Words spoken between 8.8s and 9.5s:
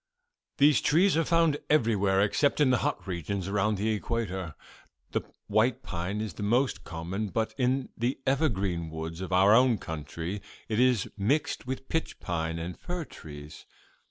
woods of